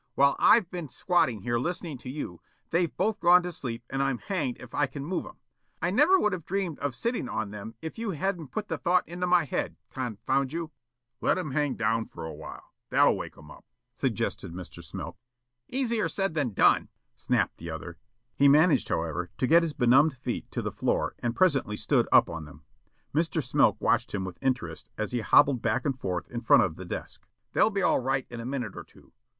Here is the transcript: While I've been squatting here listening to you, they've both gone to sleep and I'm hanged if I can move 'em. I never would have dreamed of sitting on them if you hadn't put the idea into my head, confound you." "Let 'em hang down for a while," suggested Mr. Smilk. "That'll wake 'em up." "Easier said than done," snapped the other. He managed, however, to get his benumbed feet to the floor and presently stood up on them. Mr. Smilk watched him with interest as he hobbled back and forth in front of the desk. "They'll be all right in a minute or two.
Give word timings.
While 0.15 0.35
I've 0.39 0.67
been 0.71 0.89
squatting 0.89 1.41
here 1.43 1.59
listening 1.59 1.99
to 1.99 2.09
you, 2.09 2.41
they've 2.71 2.97
both 2.97 3.19
gone 3.19 3.43
to 3.43 3.51
sleep 3.51 3.83
and 3.87 4.01
I'm 4.01 4.17
hanged 4.17 4.57
if 4.59 4.73
I 4.73 4.87
can 4.87 5.05
move 5.05 5.27
'em. 5.27 5.35
I 5.79 5.91
never 5.91 6.19
would 6.19 6.33
have 6.33 6.43
dreamed 6.43 6.79
of 6.79 6.95
sitting 6.95 7.29
on 7.29 7.51
them 7.51 7.75
if 7.83 7.99
you 7.99 8.09
hadn't 8.09 8.47
put 8.47 8.67
the 8.67 8.81
idea 8.83 9.03
into 9.05 9.27
my 9.27 9.43
head, 9.43 9.75
confound 9.91 10.53
you." 10.53 10.71
"Let 11.21 11.37
'em 11.37 11.51
hang 11.51 11.75
down 11.75 12.07
for 12.07 12.25
a 12.25 12.33
while," 12.33 12.73
suggested 12.89 12.89
Mr. 12.89 12.89
Smilk. 12.89 12.89
"That'll 12.89 13.15
wake 13.15 13.37
'em 13.37 13.51
up." 13.51 15.17
"Easier 15.67 16.09
said 16.09 16.33
than 16.33 16.53
done," 16.53 16.89
snapped 17.15 17.57
the 17.57 17.69
other. 17.69 17.99
He 18.35 18.47
managed, 18.47 18.89
however, 18.89 19.29
to 19.37 19.45
get 19.45 19.61
his 19.61 19.73
benumbed 19.73 20.17
feet 20.17 20.49
to 20.49 20.63
the 20.63 20.71
floor 20.71 21.13
and 21.19 21.35
presently 21.35 21.77
stood 21.77 22.07
up 22.11 22.27
on 22.27 22.45
them. 22.45 22.63
Mr. 23.13 23.43
Smilk 23.43 23.79
watched 23.79 24.15
him 24.15 24.25
with 24.25 24.39
interest 24.41 24.89
as 24.97 25.11
he 25.11 25.19
hobbled 25.21 25.61
back 25.61 25.85
and 25.85 25.99
forth 25.99 26.27
in 26.31 26.41
front 26.41 26.63
of 26.63 26.75
the 26.75 26.85
desk. 26.85 27.23
"They'll 27.53 27.69
be 27.69 27.83
all 27.83 27.99
right 27.99 28.25
in 28.31 28.39
a 28.39 28.45
minute 28.47 28.75
or 28.75 28.83
two. 28.83 29.13